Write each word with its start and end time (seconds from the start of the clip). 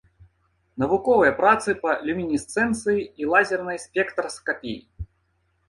Навуковыя 0.83 1.33
працы 1.41 1.75
па 1.83 1.91
люмінесцэнцыі 2.09 2.99
і 3.23 3.31
лазернай 3.37 3.77
спектраскапіі. 3.87 4.79